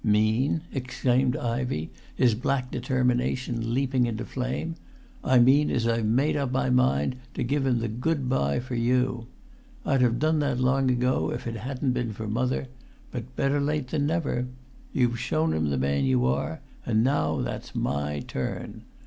"Mean?" 0.03 0.61
exclaimed 0.73 1.37
Ivey, 1.37 1.91
his 2.15 2.33
black 2.33 2.71
determination 2.71 3.75
leaping 3.75 4.07
into 4.07 4.25
flame. 4.25 4.73
"I 5.23 5.37
mean 5.37 5.69
as 5.69 5.87
I've 5.87 6.07
made 6.07 6.35
up 6.35 6.51
my 6.51 6.71
mind 6.71 7.17
to 7.35 7.43
give 7.43 7.67
him 7.67 7.77
the 7.77 7.87
go 7.87 8.15
by 8.15 8.59
for 8.61 8.73
you. 8.73 9.27
I'd 9.85 10.01
have 10.01 10.13
done[Pg 10.13 10.17
233] 10.57 10.57
that 10.57 10.71
long 10.71 10.89
ago 10.89 11.29
if 11.31 11.45
it 11.45 11.57
hadn't 11.57 11.91
been 11.91 12.13
for 12.13 12.27
mother; 12.27 12.65
but 13.11 13.35
better 13.35 13.61
late 13.61 13.89
than 13.89 14.07
never. 14.07 14.47
You've 14.91 15.19
shown 15.19 15.53
'em 15.53 15.69
the 15.69 15.77
man 15.77 16.05
you 16.05 16.25
are, 16.25 16.61
and 16.83 17.03
now 17.03 17.39
that's 17.39 17.75
my 17.75 18.21
turn. 18.21 18.81